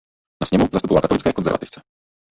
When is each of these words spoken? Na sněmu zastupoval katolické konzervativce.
Na 0.41 0.45
sněmu 0.45 0.67
zastupoval 0.73 1.01
katolické 1.01 1.33
konzervativce. 1.33 1.81